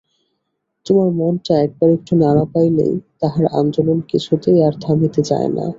[0.85, 5.65] তোমার মনটা একবার একটু নাড়া পাইলেই তাহার আন্দোলন কিছুতেই আর থামিতে চায় না।